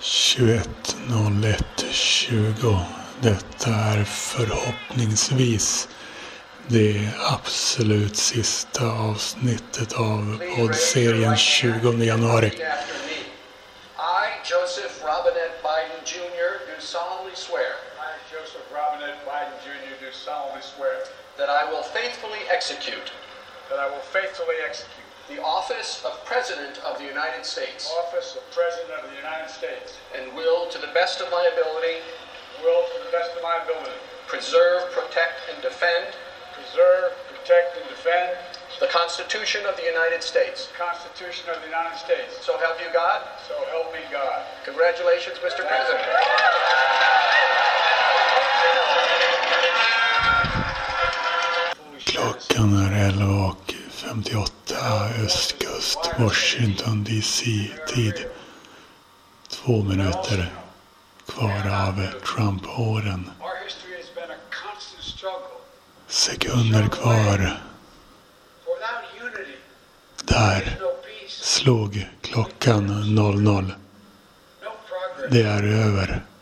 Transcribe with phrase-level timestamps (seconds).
[0.00, 2.84] 21.01.20.
[3.20, 5.88] Detta är förhoppningsvis
[6.66, 12.46] det absolut sista avsnittet av poddserien 20 januari.
[12.46, 12.50] I,
[14.50, 17.72] Joseph Robinette Biden Jr., do solemnly swear
[18.08, 20.96] I, Joseph Robinette Biden Jr., do solemnly swear
[21.38, 23.12] that I will faithfully execute
[23.68, 28.36] that I will faithfully execute the office of President of the United States the office
[28.36, 32.00] of President of the United States, and will, to the best of my ability,
[32.64, 36.16] will, to the best of my ability, preserve, protect, and defend
[36.58, 38.36] preserve, protect, and defend
[38.80, 40.68] the Constitution of the United States.
[40.68, 42.38] the Constitution of the United States.
[42.44, 43.22] So help you God.
[43.48, 44.44] So help me God.
[44.64, 45.66] Congratulations, Mr.
[45.66, 46.04] President.
[52.06, 53.12] Klockan är
[53.98, 54.74] 58
[55.24, 58.14] östkust, Washington DC-tid.
[59.48, 60.52] Två minuter
[61.26, 63.30] kvar av Trump-åren.
[66.06, 67.60] Sekunder kvar.
[70.24, 70.78] Där
[71.28, 73.74] slog klockan 00.
[75.30, 76.22] Det är över.